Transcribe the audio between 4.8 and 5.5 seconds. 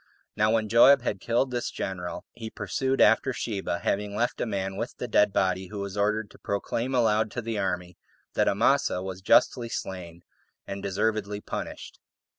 the dead